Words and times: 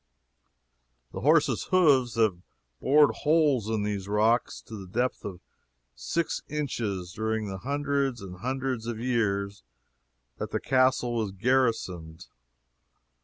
The 1.11 1.21
horses' 1.21 1.65
hoofs 1.65 2.15
have 2.15 2.41
bored 2.79 3.11
holes 3.17 3.69
in 3.69 3.83
these 3.83 4.07
rocks 4.07 4.59
to 4.61 4.75
the 4.75 4.87
depth 4.87 5.23
of 5.23 5.41
six 5.93 6.41
inches 6.49 7.13
during 7.13 7.47
the 7.47 7.59
hundreds 7.59 8.19
and 8.19 8.37
hundreds 8.37 8.87
of 8.87 8.99
years 8.99 9.61
that 10.39 10.49
the 10.49 10.59
castle 10.59 11.13
was 11.13 11.31
garrisoned. 11.31 12.25